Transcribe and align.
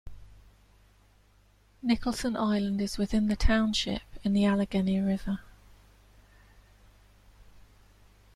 Nicholson 1.83 2.35
Island 2.35 2.81
is 2.81 2.97
within 2.97 3.27
the 3.27 3.35
township 3.35 4.01
in 4.23 4.33
the 4.33 4.45
Allegheny 4.45 4.99
River. 4.99 5.41